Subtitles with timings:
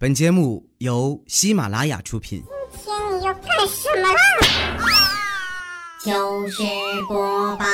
[0.00, 2.40] 本节目由喜马拉雅出品。
[2.70, 4.20] 今天你要干什么啦？
[5.98, 6.62] 糗事
[7.08, 7.64] 播报。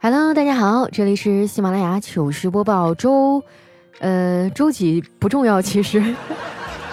[0.00, 3.42] Hello，大家好，这里是喜马拉雅糗事播报周，
[3.98, 6.00] 呃，周几不重要，其实，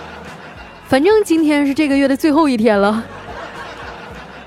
[0.90, 3.04] 反正今天是这个月的最后一天了。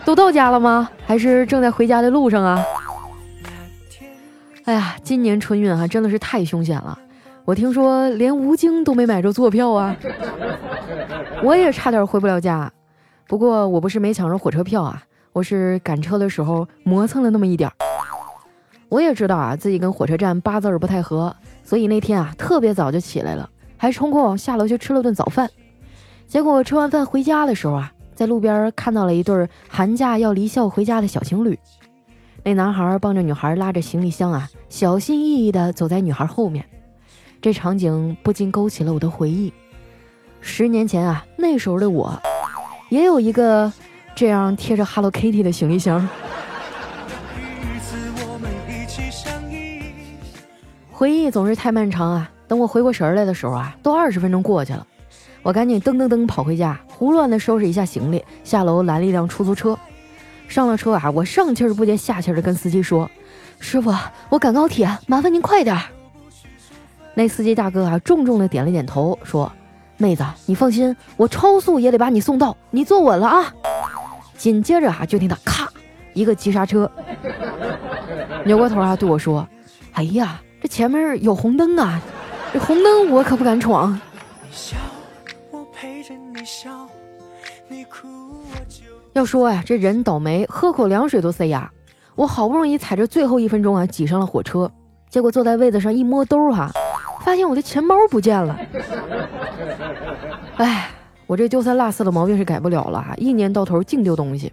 [0.04, 0.90] 都到家了吗？
[1.06, 2.60] 还是正在回家的路上啊？
[4.64, 6.98] 哎呀，今年春运哈、真的是太凶险了。
[7.44, 9.94] 我听说连吴京都没买着坐票啊，
[11.44, 12.72] 我也差点回不了家。
[13.26, 15.02] 不过我不是没抢着火车票啊，
[15.34, 17.74] 我是赶车的时候磨蹭了那么一点儿。
[18.88, 25.50] 我也知道啊，自己跟火车站八字儿不太合，所以那天啊特别早就起来了，还抽空下楼去吃了顿早饭。
[26.26, 31.58] 结果吃完饭回家的时候啊，在路边看到了一对儿寒假要离校回家的小情侣。
[32.46, 36.62] 那男孩帮着女孩拉着行李箱啊，小心翼翼地走在女孩后面。
[37.40, 39.50] 这场景不禁勾起了我的回忆。
[40.42, 42.20] 十年前啊，那时候的我，
[42.90, 43.72] 也有一个
[44.14, 46.06] 这样贴着 Hello Kitty 的行李箱。
[50.92, 52.30] 回忆总是太漫长啊！
[52.46, 54.86] 等我回过神来的时候啊，都二十分钟过去了。
[55.42, 59.78] 我赶紧噔噔噔跑回家，胡乱的收拾一下行李，下楼拦了一辆出租车。
[60.54, 63.10] 上了车啊，我上气儿不接下气儿的跟司机说
[63.58, 63.92] ：“师傅，
[64.28, 65.82] 我赶高铁，麻烦您快点儿。”
[67.12, 69.50] 那司机大哥啊，重重的点了点头，说
[69.98, 73.52] ：“妹子，你放心，我超速也得把你送到，你坐稳了啊！”
[74.38, 75.68] 紧接着啊，就听他咔
[76.12, 76.88] 一个急刹车，
[78.44, 79.44] 扭过头啊对我说
[79.94, 82.00] ：“哎呀，这前面有红灯啊，
[82.52, 84.00] 这红灯我可不敢闯。”
[89.14, 91.70] 要说呀，这人倒霉，喝口凉水都塞牙。
[92.16, 94.70] 我好不容易踩着最后一分钟啊，挤上了火车，
[95.08, 96.70] 结果坐在位子上一摸兜哈、
[97.24, 98.58] 发现我的钱包不见了。
[100.56, 100.90] 哎，
[101.28, 104.52] 我这丢三落四的毛病是改不了了，一年到头净丢东西。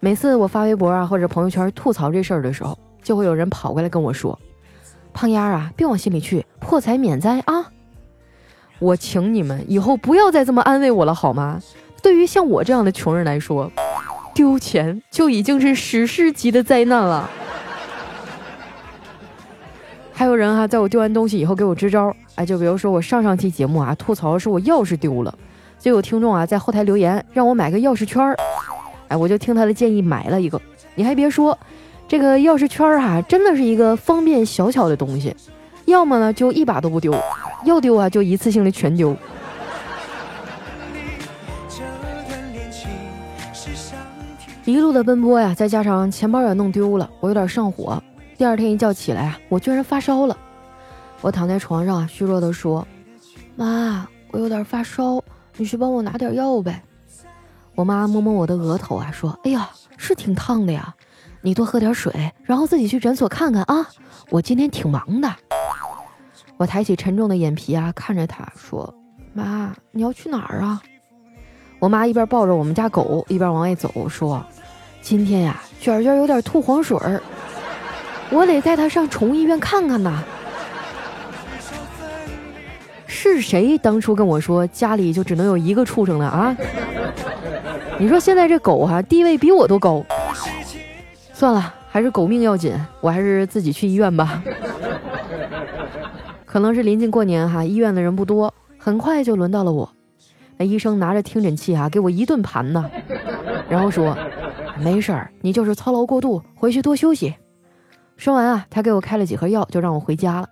[0.00, 4.38] 每次我发微博啊或者朋友圈吐槽这事儿的时候，就会有人跑过来跟我说
[5.12, 7.70] ：“胖丫啊，别往心里去，破财免灾啊！”
[8.80, 11.60] 我请你们以后不要再这么安慰我了好吗？
[12.02, 13.70] 对于像我这样的穷人来说，
[14.34, 17.28] 丢钱就已经是史诗级的灾难了。
[20.12, 25.34] 还有人哈、在我丢完东西以后给我支招，哎，就比如说我上上期节目啊，吐槽是我钥匙丢了，
[25.78, 28.36] 就有听众啊在后台留言让我买个钥匙圈儿，
[29.08, 30.60] 哎，我就听他的建议买了一个。
[30.94, 31.58] 你还别说，
[32.06, 35.34] 这个钥匙圈儿、哈，真的是一个方便小巧的东西，
[35.86, 37.12] 要么呢就一把都不丢，
[37.64, 39.16] 要丢啊就一次性的全丢。
[44.64, 48.00] 一路的奔波呀，再加上钱包也弄丢了，我有点上火。
[48.38, 50.36] 第二天一觉起来啊，我居然发烧了。
[51.20, 52.86] 我躺在床上啊，虚弱地说
[53.56, 55.22] ：“妈，我有点发烧，
[55.56, 56.80] 你去帮我拿点药呗。”
[57.74, 60.94] 我妈摸摸我的额头啊，说：“哎呀，是挺烫的呀，
[61.40, 63.84] 你多喝点水，然后自己去诊所看看啊。
[64.30, 65.28] 我今天挺忙的。”
[66.56, 68.94] 我抬起沉重的眼皮啊，看着她说
[69.34, 70.80] ：“妈，你要去哪儿啊？”
[71.82, 74.40] 我妈一边抱着我们家狗，一边往外走，说
[75.02, 77.20] ：“今天呀，卷卷有点吐黄水儿，
[78.30, 80.22] 我得带它上宠物医院看看呐。”
[83.04, 86.56] 是谁当初跟我说家里就只能有一个畜生的啊？
[87.98, 90.04] 你说现在这狗哈、地位比我都高，
[91.32, 94.40] 算了，还是狗命要紧，我还是自己去医院吧。
[96.46, 99.92] 可能是临近过年哈、医院的人不多，很快就轮到了我。
[100.62, 102.88] 那医生拿着听诊器啊，给我一顿盘呐，
[103.68, 104.16] 然后说
[104.78, 107.34] ：“没事儿，你就是操劳过度，回去多休息。”
[108.16, 110.48] 说完啊，他给我开了几盒药，就让我回家了。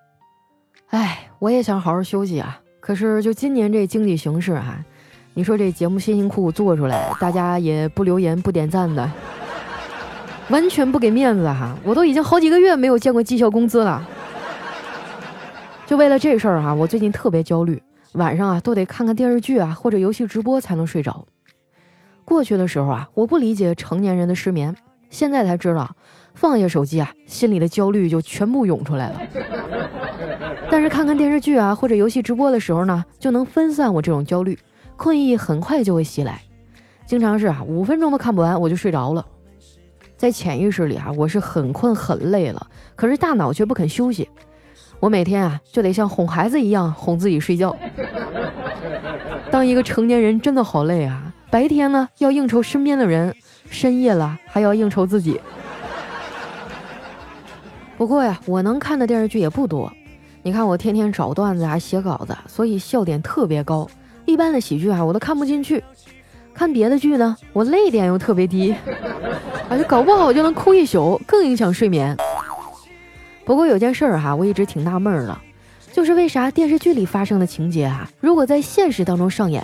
[0.88, 4.84] 哎，我也想好好休息啊，可是就今年这经济形势啊，
[5.32, 9.08] 你说这节目辛辛苦苦做出来，大家也不留言不点赞的，
[10.48, 11.76] 完全不给面子哈！
[11.84, 14.04] 我都已经好几个月没有见过绩效工资了。
[15.86, 17.80] 就为了这事儿哈，我最近特别焦虑。
[18.14, 21.26] 晚上啊，都得看看电视剧啊，或者游戏直播才能睡着。
[22.24, 24.74] 过去的时候啊，我不理解成年人的失眠，
[25.10, 25.94] 现在才知道，
[26.34, 29.20] 放下手机啊，心里的焦虑就全部涌出来了。
[30.70, 34.58] 但是看看电视剧啊，或者游戏直播的时候呢，就能分散我这种焦虑，
[34.96, 36.40] 困意很快就会袭来。
[37.06, 39.24] 经常是啊，五分钟都看不完我就睡着了。
[40.16, 42.66] 在潜意识里啊，我是很困很累了，
[42.96, 44.28] 可是大脑却不肯休息。
[45.00, 47.74] 我每天啊就得像哄孩子一样哄自己睡觉。
[49.50, 51.32] 当一个成年人真的好累啊！
[51.50, 53.34] 白天呢要应酬身边的人，
[53.68, 55.40] 深夜了还要应酬自己。
[57.96, 59.92] 不过呀，我能看的电视剧也不多，
[60.42, 63.88] 你看我天天找段子啊，写稿子，所以笑点特别高。
[64.26, 65.80] 一般的喜剧啊，我都看不进去；
[66.54, 68.72] 看别的剧呢，我泪点又特别低，
[69.68, 72.16] 啊， 就搞不好就能哭一宿，更影响睡眠。
[73.50, 75.36] 不过有件事儿哈，我一直挺纳闷儿的，
[75.92, 79.60] 就是为啥电视剧里发生的情节啊，如果在现实当中上演，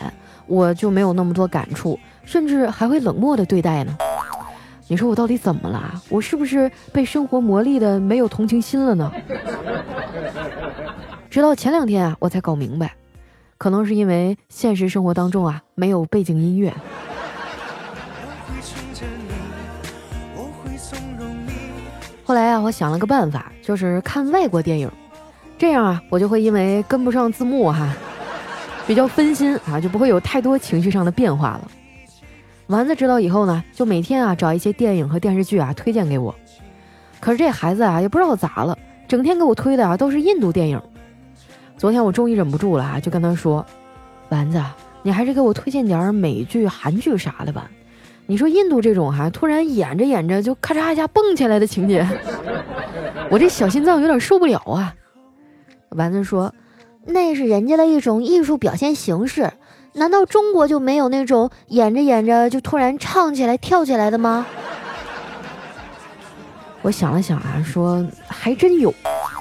[0.48, 3.96] 我就没有那么多感触，甚至还会冷漠的对待呢？
[4.88, 6.02] 你说我到底怎么了？
[6.08, 9.12] 我是不是被生活磨砺的没有同情心了呢？
[11.30, 12.92] 直到前两天啊，我才搞明白，
[13.56, 16.74] 可能是因为现实生活当中啊没有背景音乐。
[22.26, 24.90] 后来啊，我想了个办法，就是看外国电影，
[25.56, 27.94] 这样啊，我就会因为跟不上字幕哈，
[28.84, 31.70] 比较分心啊，就不会有太多情绪上的变化了。
[32.66, 36.34] 丸子知道以后呢，就每天啊找一些电影和电视剧啊推荐给我。
[37.20, 38.76] 可是这孩子啊也不知道咋了，
[39.06, 40.82] 整天给我推的啊都是印度电影。
[41.78, 43.64] 昨天我终于忍不住了啊，就跟他说
[44.30, 44.60] ：“丸子，
[45.02, 47.70] 你还是给我推荐点美剧、韩剧啥的吧。
[48.26, 52.06] 你说印度这种哈，突然演着演着就咔嚓一下蹦起来的情节，
[53.30, 54.94] 我这小心脏有点受不了啊。”
[55.90, 56.52] 丸子说
[57.06, 59.50] ：“那是人家的一种艺术表现形式。”
[59.94, 64.44] 难道中国就没有那种演着演着就突然唱起来、跳起来的吗？
[66.82, 68.92] 我想了想啊，说还真有，《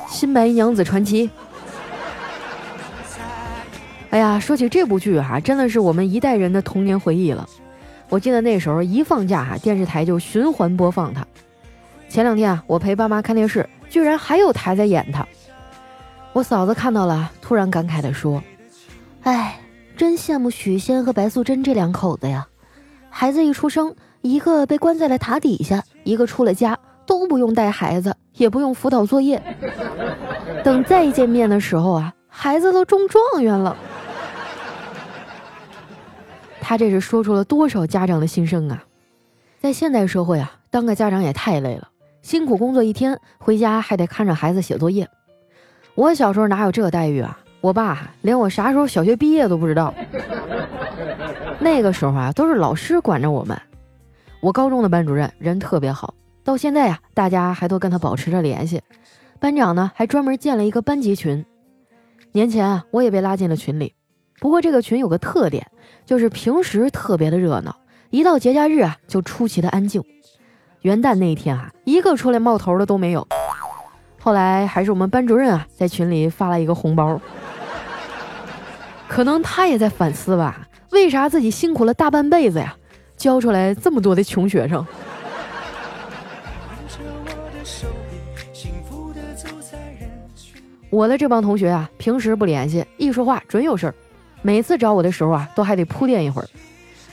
[0.10, 1.28] 新白娘子传奇》。
[4.12, 7.46] 哎呀，说起这部剧哈，真的是我们一代人的童年回忆了。
[8.10, 11.26] 我记得那时候一放假哈，电视台就循环播放它。
[12.10, 15.26] 前两天啊，我陪爸妈看电视，居然还有台在演它。
[16.34, 18.42] 我嫂子看到了，突然感慨地说
[19.24, 19.60] ：“哎。”
[19.98, 22.46] 真羡慕许仙和白素贞这两口子呀！
[23.10, 29.42] 孩子一出生，一个被关在了塔底下，一个出了家，都不用带孩子，也不用辅导作业。
[30.66, 33.78] 等再一见面的时候啊，孩子都中状元了。
[36.68, 38.84] 他这是说出了多少家长的心声啊！
[39.60, 41.90] 在现代社会啊，当个家长也太累了，
[42.24, 45.08] 辛苦工作一天，回家还得看着孩子写作业。
[45.94, 47.38] 我小时候哪有这个待遇啊？
[47.62, 49.94] 我爸连我啥时候小学毕业都不知道。
[51.60, 53.56] 那个时候啊，都是老师管着我们。
[54.42, 58.82] 我高中的班主任人特别好，到现在呀，大家还都跟他保持着联系。
[59.40, 61.46] 班长呢，还专门建了一个班级群。
[62.32, 63.94] 年前啊，我也被拉进了群里。
[64.40, 65.66] 不过这个群有个特点，
[66.06, 67.76] 就是平时特别的热闹，
[68.10, 70.04] 一到节假日啊，就出奇的安静。
[70.82, 73.28] 元旦那一天啊，一个出来冒头的都没有。
[74.20, 77.20] 后来还是我们班主任啊，在群里发了一个红包。
[79.08, 82.76] 可能他也在反思吧，为啥自己辛苦了大半辈子呀，
[83.16, 84.86] 教出来这么多的穷学生？
[90.90, 93.96] 我的这帮同学啊，平时不联系，一说话准有事儿。
[94.46, 96.48] 每次找我的时候啊，都还得铺垫一会儿。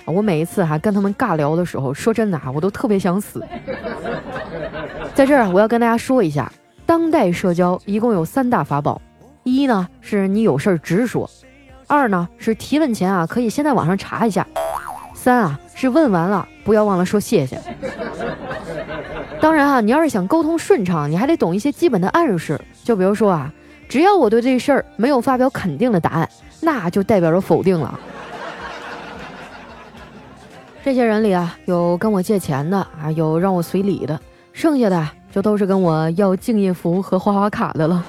[0.04, 3.42] 我每一次哈跟他们尬聊的时候，说真的啊，我都特别想死。
[5.14, 6.52] 在这儿，我要跟大家说一下，
[6.84, 9.00] 当代社交一共有三大法宝：
[9.44, 11.28] 一呢是你有事儿直说。
[11.86, 14.46] 二呢是提问前啊，可以先在网上查一下。
[15.14, 17.58] 三啊是问完了不要忘了说谢谢。
[19.40, 22.60] 当然啊，你要是想沟通顺畅，你还得懂一些基本的暗示。
[22.84, 23.50] 就比如说啊，
[23.88, 26.28] 只要我对这事儿没有发表肯定的答案，
[26.62, 28.00] 那就代表着否定了。
[30.84, 34.18] 这些人里啊，有跟我借钱的啊，有让我随礼的，
[34.52, 38.04] 剩下的就都是跟我要敬业福和花花卡的了。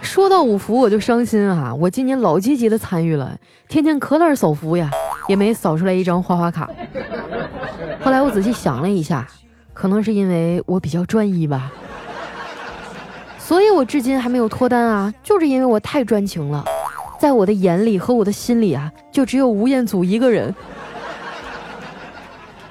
[0.00, 1.74] 说到五福我就伤心啊！
[1.74, 3.36] 我今年老积极的参与了，
[3.68, 4.90] 天天可哪扫福呀，
[5.28, 6.68] 也没扫出来一张花花卡。
[8.00, 9.26] 后来我仔细想了一下，
[9.72, 11.72] 可能是因为我比较专一吧，
[13.44, 16.64] 所以我至今还没有脱单啊，就是因为我太专情了，
[17.18, 20.54] 在我的眼里和我的心里啊，就只有吴彦祖一个人。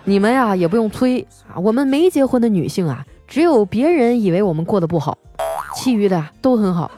[0.06, 5.18] 你们呀也不用催啊，我们没结婚的女性啊，只有别人以为我们过得不好，
[5.75, 6.90] 其余的都很好。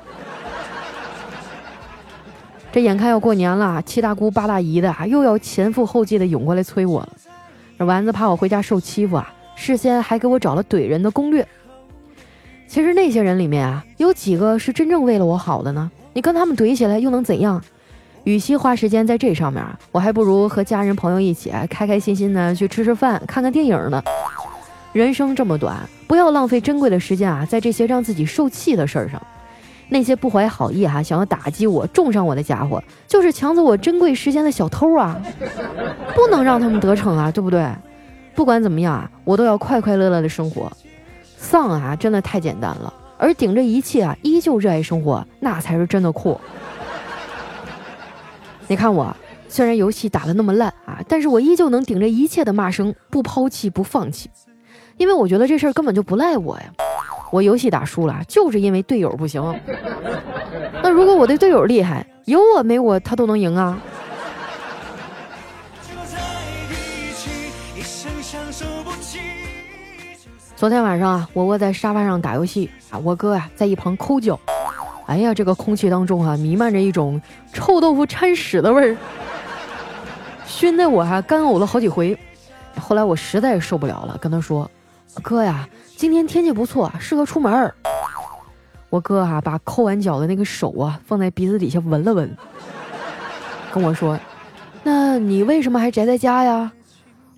[2.72, 7.10] 这眼看要过年了，七大姑八大姨的又要前赴后继的涌过来催我了。
[7.78, 11.46] 这丸子怕我回家受欺负啊，事先还给我找了怼人的攻略。
[12.74, 15.92] 其实那些人里面啊，有几个是真正为了我好的呢？
[16.14, 17.64] 你跟他们怼起来又能怎样？
[18.24, 24.02] 与其花时间在这上面，我还不如和家人朋友一起开开心心的去吃吃饭、看看电影呢。
[24.92, 29.22] 人生这么短，不要浪费珍贵的时间啊，在这些让自己受气的事儿上。
[29.90, 35.22] 那些不怀好意哈，想要打击我、重伤我的家伙，就是抢走我珍贵时间的小偷啊！
[36.16, 37.68] 不能让他们得逞啊，对不对？
[38.34, 40.72] 不管怎么样啊，我都要快快乐乐的生活。
[41.44, 46.40] 丧啊，真的太简单了，而顶着一切啊，依旧热爱生活，那才是真的酷。
[48.68, 49.14] 你看我，
[49.50, 54.30] 虽然游戏打得那么烂啊，但是我依旧能顶着一切的骂声，不抛弃不放弃，
[54.96, 56.64] 因为我觉得这事儿根本就不赖我呀。
[57.30, 59.44] 我游戏打输了，就是因为队友不行。
[60.82, 63.78] 那如果我的队友厉害，有我没我他都能赢啊。
[70.64, 74.40] 昨天晚上啊，我窝在沙发上打游戏啊，我哥啊在一旁抠脚。
[75.08, 78.98] 哎呀，这个空气当中啊，弥漫着一种臭豆腐掺屎的味儿，
[80.46, 82.18] 熏得我还干呕了好几回。
[82.80, 84.72] 后来我实在受不了了，跟他说
[85.22, 85.68] ：“哥呀，
[85.98, 87.70] 今天天气不错，适合出门。”
[88.90, 92.38] 我哥啊，把抠完脚的那个手啊放在鼻子底下闻了闻，
[93.74, 94.18] 跟我说
[94.82, 96.72] ：“那你为什么还宅在家呀？”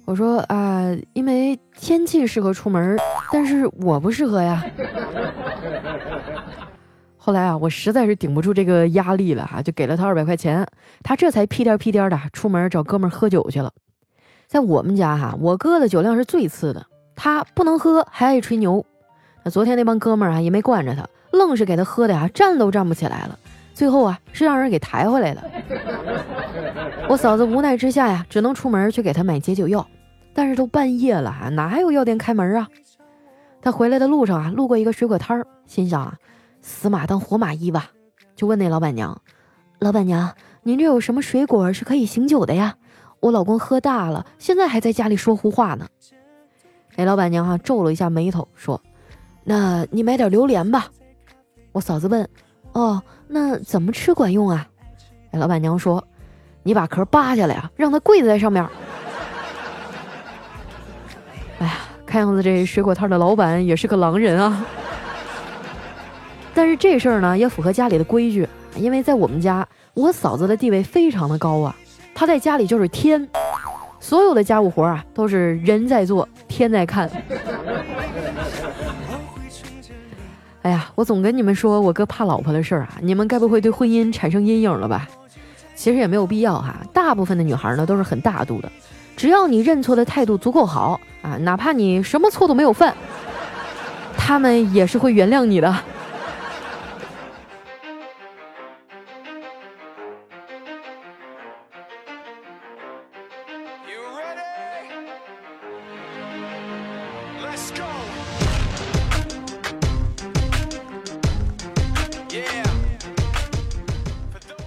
[0.06, 2.98] 我说：“啊，因为天气适合出门，
[3.32, 4.64] 但是我不适合呀。
[7.18, 10.66] ”后来啊，我实在是顶不住这个压力了哈，就给了他二百块钱，
[11.02, 13.74] 他这才屁颠屁颠的出门找哥们喝酒去了。
[14.46, 16.86] 在我们家哈，我哥的酒量是最次的，
[17.16, 18.86] 他不能喝，还爱吹牛。
[19.44, 23.40] 那昨天那帮哥们儿啊，也没惯着他，愣是给他喝的呀，站都站不起来了。
[23.76, 25.44] 最后啊，是让人给抬回来了。
[27.10, 29.86] 我嫂子无奈之下呀，只能出门去给他买解酒药。
[30.34, 32.68] 但是都半夜了，哪还有药店开门啊？
[33.62, 36.16] 他回来的路上啊，路过一个水果摊儿，心想啊。
[36.62, 37.92] 死马当活马医吧，
[38.36, 39.22] 就问那老板娘
[39.80, 42.76] ：“老板娘，您这有什么水果是可以醒酒的呀？
[43.20, 45.88] 我老公喝大了，现在还在家里说胡话呢。”
[46.98, 48.82] 那老板娘啊皱了一下眉头，说
[49.44, 50.88] ：“那你买点榴莲吧。”
[51.72, 52.28] 我嫂子问
[52.76, 54.68] ：“哦，那怎么吃管用啊？”
[55.32, 56.06] 哎老板娘说
[56.62, 58.64] ：“你把壳扒下来啊，让它跪在上面。”
[61.60, 61.74] 哎呀，
[62.06, 64.66] 看样子这水果摊的老板也是个狼人啊。
[66.54, 71.74] 但是这事儿呢，也符合家里的规矩，因为在我们家，我嫂子的地位非常的高啊，
[72.14, 73.26] 她在家里就是天，
[74.02, 77.10] 所有的家务活啊都是人在做，天在看。
[80.66, 85.08] 哎呀，我总跟你们说我哥怕老婆的事儿啊，你们该不会对婚姻产生阴影了吧？
[85.76, 88.72] 其实也没有必要哈，大部分的女孩呢都是很大度的，
[89.16, 92.96] 只要你认错的态度足够好啊，哪怕你什么错都没有犯，
[94.18, 95.72] 他们也是会原谅你的。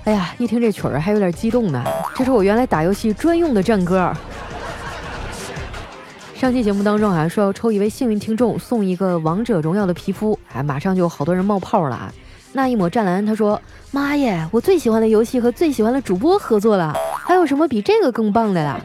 [0.09, 1.85] 哎呀，一听这曲儿还有点激动呢。
[2.17, 4.11] 这是我原来打游戏专用的战歌。
[6.35, 12.11] 上期节目当中啊，说要抽一位幸运听众送一个王者荣耀的皮肤，哎，马上就好多人冒泡了啊。
[12.55, 13.61] 那一抹湛蓝他说
[13.93, 18.81] ：“妈耶，我最喜欢的游戏和最喜欢的主播合作了，还有什么比这个更棒的啦？”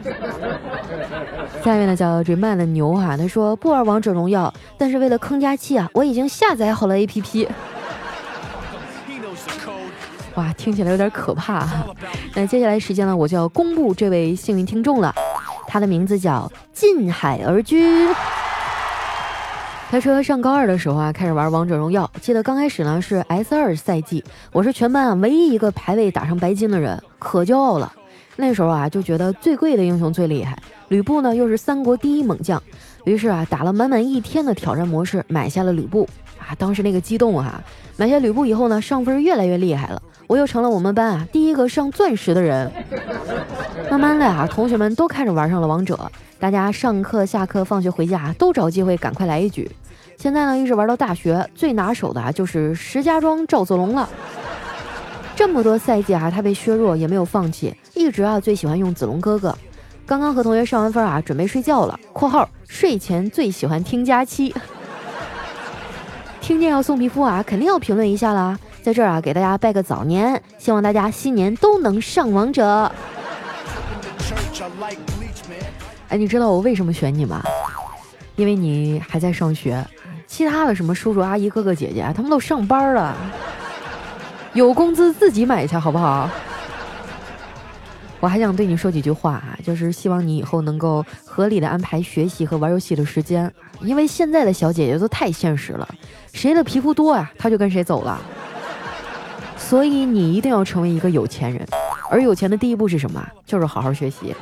[1.64, 7.48] 下面呢叫追慢的牛哈，他说不玩王者荣耀，但是为了坑加气啊，我已经下载好了 APP。
[10.36, 11.86] 哇，听起来有点可怕哈。
[12.34, 15.14] 那接下来时间呢，我就要公布这位幸运听众了，
[15.68, 18.08] 他的名字叫近海而居。
[19.90, 27.92] 他说上高二的时候啊，开始玩王者荣耀，记得刚开始呢是 S 二赛季，我是全班啊唯一一个排位打上白金的人，可骄傲了。
[28.34, 32.60] 那时候啊就觉得最贵的英雄最厉害，吕布呢又是三国第一猛将，
[33.04, 36.08] 于是啊打了满满一天的挑战模式，买下了吕布
[36.40, 37.62] 啊，当时那个激动啊！
[37.96, 40.02] 买下吕布以后呢，上分越来越厉害了。
[40.26, 42.70] 我又成了我们班啊第一个上钻石的人。
[43.90, 49.70] 慢慢的啊，同学们都开始玩上了王者，大家上课、下课、放学回家都找机会赶快来一局。
[50.16, 54.08] 现在呢，一直玩到大学，最拿手的啊就是石家庄赵子龙了。
[55.36, 59.56] 这么多赛季啊，他被削弱也没有放弃，一直啊最喜欢用子龙哥哥。
[60.06, 61.98] 刚刚和同学上完分啊，准备睡觉了。
[62.12, 64.54] （括号睡前最喜欢听佳期。）
[66.40, 68.58] 听见要送皮肤啊，肯定要评论一下啦。
[68.84, 72.92] 在这儿啊，给大家拜个早年，希望大家新年都能上王者。
[76.10, 77.42] 哎，你知道我为什么选你吗？
[78.36, 79.82] 因为你还在上学，
[80.26, 83.16] 其他的什么叔叔阿姨、哥哥姐姐，他们都上班了，
[84.52, 86.28] 有工资自己买去，好不好？
[88.20, 93.50] 我还想对你说几句话啊，就是希望你以后能够合理的安排学习和玩游戏的时间，
[93.80, 95.88] 因为现在的小姐姐都太现实了，
[96.34, 98.20] 谁的皮肤多啊，她就跟谁走了。
[99.74, 101.66] 所以你一定要成为一个有钱人，
[102.08, 103.20] 而有钱的第一步是什么？
[103.44, 104.32] 就是好好学习。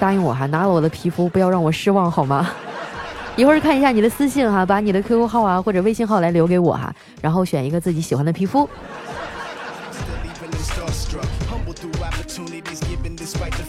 [0.00, 2.50] 答应我哈，拿了我的皮肤，不要让我失望好吗？
[3.36, 8.68] 一会儿看一下你的私信哈，把你的 QQ 号啊或者微信号来留给我哈，然后选一个自己喜欢的皮肤。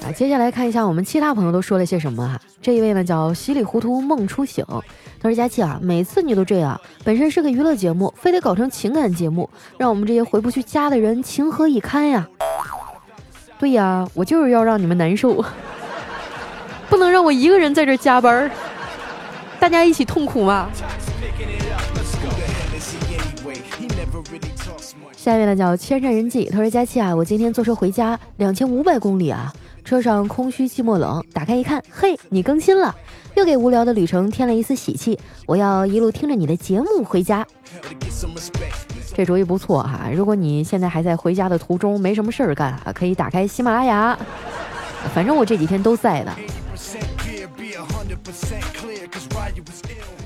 [0.04, 2.42] 啊，接下来看一下我们其他朋友都说了些什么哈。
[2.64, 4.66] 这一位呢叫稀里糊涂梦初醒，
[5.26, 12.28] 他说佳琪啊，每次你都这样，本身是个娱乐节目，非得搞成情感节目，让我们这些回不去家的人情何以堪呀？
[13.58, 15.44] 对呀，我就是要让你们难受，
[16.92, 18.52] 不能让我一个人在这加班，
[19.60, 20.70] 大家一起痛苦嘛。
[25.18, 29.52] 下面呢叫千山人迹，他说佳琪啊，我今天坐车回家，两千五百公里啊，
[29.84, 32.94] 车上空虚寂寞冷，打开一看，嘿，你更新了，
[33.36, 35.18] 又给无聊的旅程添了一丝喜气。
[35.46, 37.46] 我要一路听着你的节目回家，
[39.14, 40.10] 这主意不错哈。
[40.14, 44.18] 如果你现在还在回家的途中，没什么事儿干啊，可以打开喜马拉雅，
[45.14, 46.32] 反正我这几天都在的。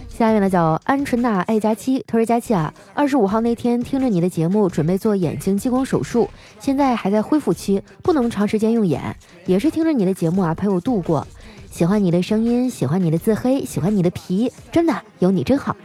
[0.07, 11.25] 下面呢叫鹌鹑娜爱佳期，他说佳期啊，二十五号那天听着你的节目，准备做眼睛激光手术，现在还在恢复期，不能长时间用眼，也是听着你的节目啊陪我度过。
[11.69, 15.75] 喜欢你的声音，喜欢你的自黑，喜欢你的皮，真的有你真好。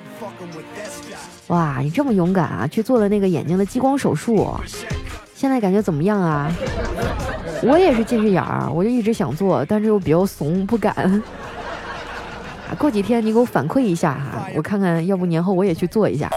[1.49, 4.53] 哇，你这么勇敢啊，去做了那个眼睛的激光手术，
[5.35, 6.50] 现在感觉怎么样啊？
[7.62, 11.23] 我也是近视眼儿，我就一直想做，但是又比较怂，不敢。
[12.79, 16.29] 过几天你给我反馈一下哈，我看看，要不年后我也去做一下，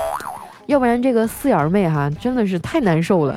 [0.68, 3.36] 要不然这个四眼妹哈真的是太难受了。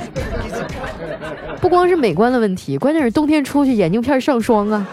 [1.61, 4.87] 不光是美观的问题，关键是冬天出去眼镜片上霜啊。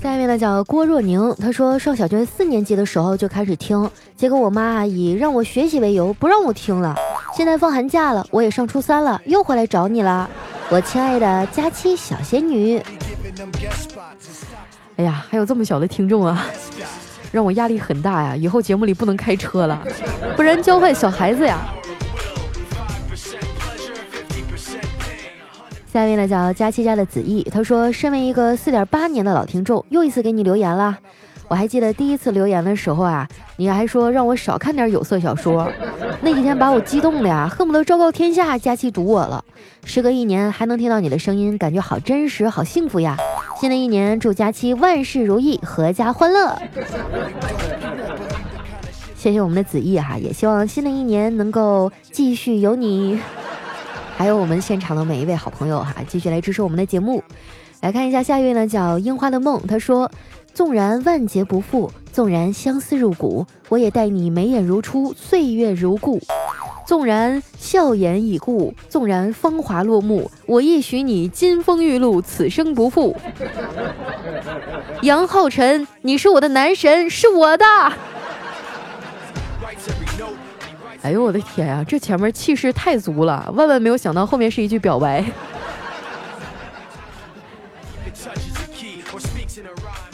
[0.00, 6.96] 下面呢叫郭若宁，他说上小学四年级的时候就开始听，结果我妈以让我学习为由不让我听了。
[7.36, 10.28] 现在放寒假了，我也上初三了，又回来找你了。
[10.70, 12.78] 我亲爱的佳期小仙女，
[14.96, 16.46] 哎呀，还有这么小的听众啊，
[17.30, 18.34] 让我压力很大呀！
[18.34, 19.86] 以后节目里不能开车了，
[20.36, 21.60] 不然教坏小孩子呀。
[25.92, 30.98] 下面呢叫佳期家的子毅，他说：“身为一个四点八年的老听众，又一次给你留言了。
[31.48, 33.28] 我还记得第一次留言的时候啊，
[33.58, 35.70] 你还说让我少看点有色小说，
[36.22, 39.44] 那几天把我激动的呀，恨不得昭告天下，佳期读我了。
[39.84, 43.14] 时隔一年还能听到你的声音，感觉好真实，好幸福呀！
[43.60, 46.56] 新的一年祝佳期万事如意，阖家欢乐。
[49.14, 53.20] 谢谢我们的子毅哈，也希望新的一年能够继续有你。”
[54.22, 57.20] 还有我们现场的每一位好朋友哈，继续来支持我们的节目。
[57.80, 59.60] 来看一下下一位呢，叫樱花的梦。
[59.66, 60.08] 他说
[60.54, 66.20] ：“纵然万劫不复，纵然相思入骨，我也待你眉眼如初，岁月如故。
[66.86, 73.16] 纵然笑颜已故，纵然芳华落幕，我亦许你金风玉露，此生不负。”
[75.02, 77.64] 杨浩辰，你是我的男神，是我的。
[81.00, 85.24] 哎呦我的天呀，这前面气势太足了，万万没有想到后面是一句表白。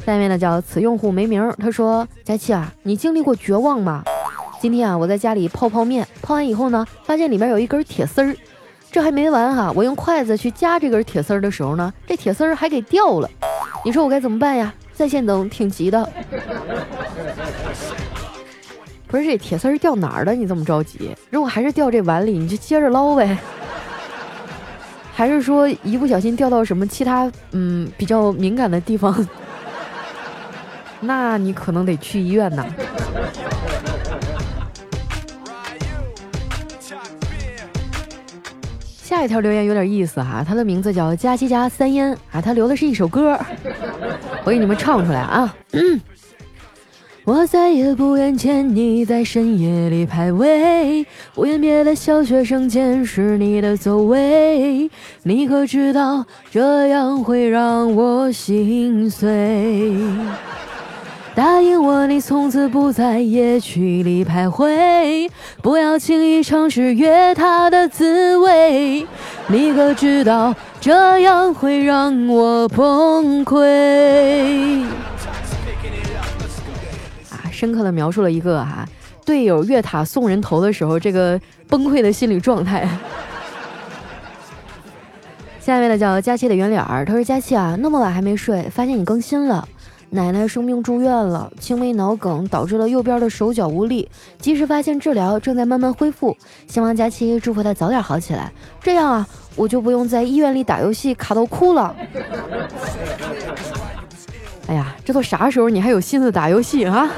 [0.06, 4.02] 下面呢叫此用户没名，他说：佳琪啊，你经历过绝望吗？
[4.60, 8.34] 今天啊，我在家里泡泡面，泡完以后呢，发现里面有一根铁丝儿，
[8.90, 13.28] 这还没完哈，我用筷子去夹这根铁丝儿的时候呢，这铁丝儿还给掉了，
[13.84, 14.72] 你说我该怎么办呀？
[14.94, 16.10] 在线等，挺急的。
[19.08, 20.34] 不是这铁丝儿掉哪儿了？
[20.34, 21.16] 你这么着急？
[21.30, 23.36] 如果还是掉这碗里，你就接着捞呗。
[25.14, 29.26] 还是说一不小心掉到什么其他嗯比较敏感的地方？
[31.00, 32.66] 那你可能得去医院呐。
[39.02, 43.40] 下一条留言有点意思哈，他的名字叫佳琪佳三烟啊，他留的是一首歌，
[44.44, 45.56] 我给你们唱出来啊。
[45.72, 45.98] 嗯
[47.28, 54.90] 我再也不愿见你在深夜里排位，不愿别的小学生监视你的走位。
[55.24, 59.92] 你可知道这样会让我心碎？
[61.34, 65.28] 答应我，你从此不在夜曲里徘徊，
[65.60, 69.06] 不要轻易尝试越他的滋味。
[69.48, 74.86] 你可知道这样会让我崩溃？
[77.58, 78.86] 深刻的描述了一个哈
[79.24, 82.88] 队友越塔送人头的时候，这个崩溃的心理状态。
[85.58, 89.66] 下面呢叫佳期的圆脸儿，他说：“佳期啊，那么晚还没睡，发现你更新了，
[90.10, 96.36] 奶奶生病住院了，轻微脑梗导致了右边的手脚无力，及时发现治疗，正在慢慢恢复。
[96.68, 101.94] 希望佳期祝福他早点好起来，这样啊，我就不用在医院里打游戏卡到哭了。
[104.68, 107.10] 哎呀，这都啥时候你还有心思打游戏啊？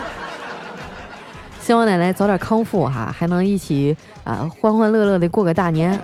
[1.71, 5.97] 希望奶奶早点康复哈，还能一起啊欢欢乐乐的过个大年。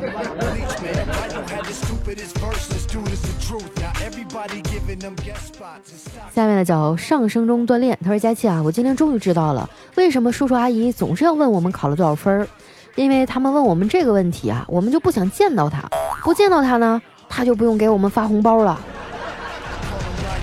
[6.33, 7.98] 下面呢叫上升中锻炼。
[8.00, 12.46] 他说：“佳琪啊，我今天终于知道了，为什么叔叔阿姨总是要问我们考了多少分儿？
[12.94, 15.83] 因为他们问我们这个问题啊，我们就不想见到他，
[16.22, 18.79] 不见到他呢，他就不用给我们发红包了。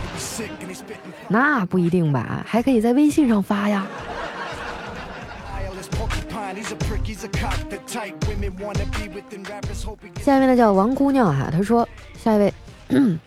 [1.30, 3.88] 那不一定吧，还可以在微信上发呀。”
[10.22, 12.54] 下一位呢叫王姑娘哈，她说：“下一位。”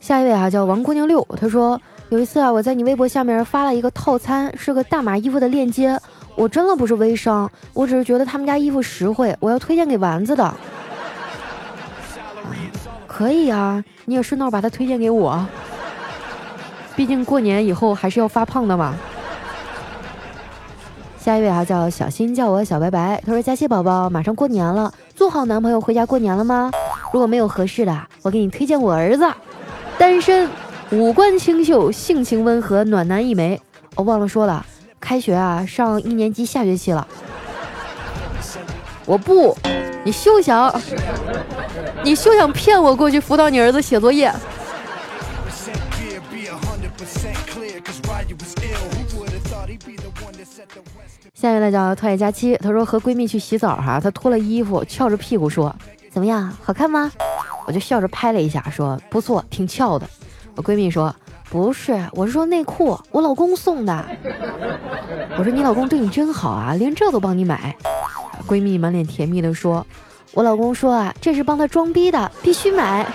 [0.00, 1.26] 下一位啊，叫王姑娘六。
[1.40, 5.98] 她说有一次啊，我在你微博下面发了一个套餐，是个大码衣服的链接。
[6.34, 10.54] 我真的不是微商，我只是觉得他们家衣服实惠，我要推荐给丸子的。
[13.06, 15.44] 可以啊，你也顺道把它推荐给我。
[16.94, 18.94] 毕竟过年以后还是要发胖的嘛。
[21.28, 23.22] 下一位啊，叫小新，叫我小白白。
[23.26, 26.70] 他说：佳期宝宝，马上过年了，做好男朋友回家过年了吗？
[27.12, 29.30] 如果没有合适的，我给你推荐我儿子，
[29.98, 30.48] 单身，
[30.90, 33.60] 五官清秀，性情温和，暖男一枚。
[33.94, 34.64] 我忘了说了，
[34.98, 37.06] 开学啊，上一年级下学期了。
[39.04, 39.54] 我不，
[40.04, 40.74] 你休想，
[42.02, 44.32] 你休想骗我过去辅导你儿子写作业。
[51.40, 55.72] 下面呢叫特爱佳期，她说和闺蜜去洗澡哈，她脱了衣服，翘着屁股说。
[56.10, 57.12] 怎么样，好看吗？
[57.64, 60.04] 我就笑着拍了一下，说不错，挺翘的。
[60.56, 61.14] 我闺蜜说
[61.48, 64.04] 不是，我是说内裤，我老公送的。
[65.38, 67.72] 我说你老公对你真好啊，连这都帮你买。
[68.48, 69.86] 闺蜜满脸甜蜜的说，
[70.34, 73.06] 我老公说啊，这是帮他装逼的，必须买。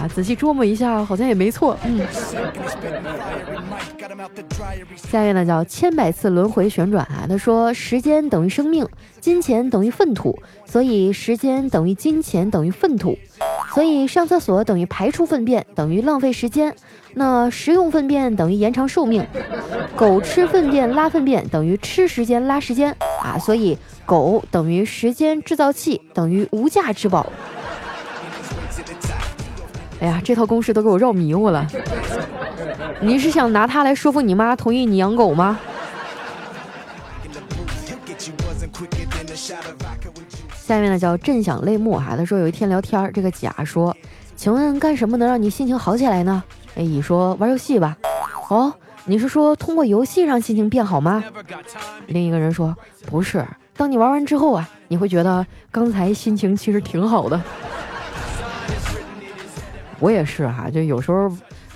[0.00, 1.76] 啊，仔细琢磨一下，好像也没错。
[1.84, 2.00] 嗯。
[4.96, 7.26] 下面呢叫千百次轮回旋转啊。
[7.28, 8.86] 他说：时间等于生命，
[9.20, 13.18] 金钱等于粪土，所以时间等于金钱等于粪土，
[13.74, 16.74] 所以上厕所等于排出粪便等于浪费时间，
[17.14, 19.26] 那食用粪便等于延长寿命，
[19.96, 27.26] 狗吃粪便拉粪便等于吃时间拉时间啊，所以狗等于时间制造器等于无价之宝。
[30.00, 31.66] 哎呀，这套公式都给我绕迷糊了。
[33.00, 35.58] 你是想拿它来说服你妈同意你养狗吗？
[40.54, 43.96] 下面呢叫震响泪目哈，他说有一天聊天，这个甲说，
[44.36, 46.42] 请问干什么能让你心情好起来呢？
[46.76, 47.96] 哎，乙说玩游戏吧。
[48.50, 48.72] 哦，
[49.04, 51.24] 你是说通过游戏让心情变好吗？
[52.06, 53.44] 另一个人说不是，
[53.76, 57.40] 当你玩完之后啊，你会觉得刚才心情其实挺好的。
[60.00, 61.30] 我也是哈，就有时候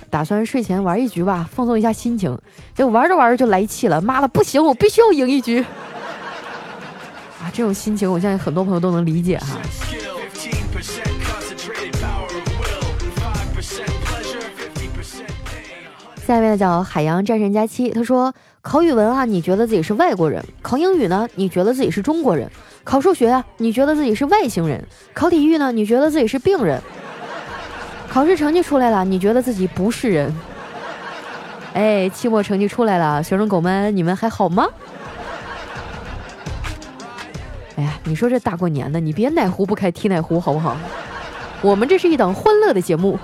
[0.09, 2.37] 打算睡前玩一局吧，放松一下心情，
[2.75, 5.59] 结果玩着玩着就来气了，妈的不行，我必须要赢一局
[7.41, 7.51] 啊！
[7.53, 9.57] 这种心情，我相信很多朋友都能理解哈。
[16.25, 22.47] 下面叫海洋战神佳期，他说考语文啊，你觉得自己是外国人；考英语呢，你觉得自己是中国人；
[22.85, 24.79] 考数学啊，你觉得自己是外星人；
[25.13, 26.81] 考体育呢，你觉得自己是病人。
[28.13, 30.31] 考试成绩出来了，你觉得自己不是人？
[31.73, 34.67] 哎，期末成绩出来了，学生狗们，你们还好吗？
[37.75, 40.77] 哎呀，你说这大过年的，你别哪壶不开提哪壶好不好？
[41.63, 43.17] 我们这是一档欢乐的节目。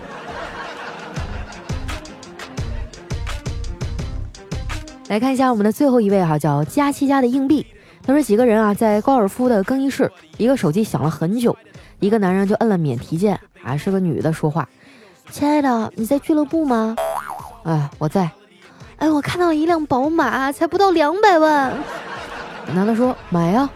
[5.09, 7.63] 来看一下我们的最后一位哈，叫佳期家的硬币。
[8.03, 11.55] 他说几个人啊，在高尔夫的更衣室，一个手机响了很久，
[11.99, 14.67] 一个男人就摁了免提键，啊，是个女的说话。
[15.31, 16.95] 亲爱的，你在俱乐部吗？
[17.63, 18.29] 哎，我在。
[18.97, 21.73] 哎，我看到了一辆宝马，才不到两百万。
[22.73, 23.69] 男的说买呀。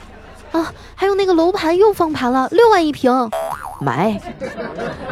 [0.51, 3.11] 啊，还有那个楼盘又放盘了，六万一平，
[3.79, 4.19] 买。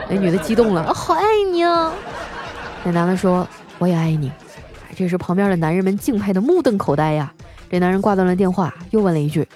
[0.10, 1.94] 那女的激动了，好爱你啊。
[2.84, 4.32] 那男的说我也爱你。
[4.96, 7.32] 这时旁边的男人们敬佩的目瞪口呆呀。
[7.70, 9.48] 这男人挂断了电话，又问了一句，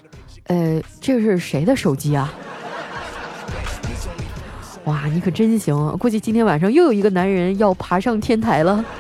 [0.48, 2.34] 呃，这是谁的手机啊？
[4.86, 5.98] 哇，你可真行！
[5.98, 8.86] 估计今天晚上又有一个男人要爬上天台了。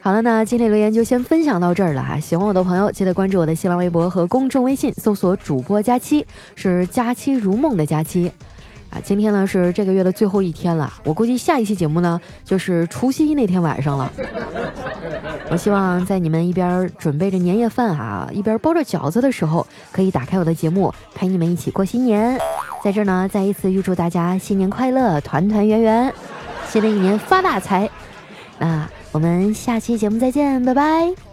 [0.00, 2.18] 好了，那今天留言就先分享到这儿了哈。
[2.18, 8.32] 喜欢我的朋友，记得关注我的新浪微博和公众微信，搜索“主播佳期”，是“佳期如梦”的佳期。
[8.90, 14.10] 啊，今天呢是这个月的最后一天了，我估计下一期节目呢就是除夕那天晚上了。
[15.50, 22.38] 我希望在你们一边准备着年夜饭啊，一边包着饺子的时候，可以打开我的节目，陪你们一起过新年。
[22.82, 26.12] 在这儿呢，再一次预祝大家新年快乐，团团圆圆，
[26.68, 27.88] 新的一年发大财。
[28.58, 31.27] 那我们下期节目再见，拜拜。